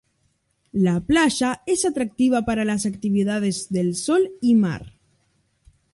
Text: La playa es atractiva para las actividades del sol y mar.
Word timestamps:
La 0.71 0.95
playa 0.99 1.61
es 1.67 1.85
atractiva 1.85 2.43
para 2.43 2.65
las 2.65 2.87
actividades 2.87 3.69
del 3.71 3.93
sol 3.93 4.31
y 4.41 4.55
mar. 4.55 4.93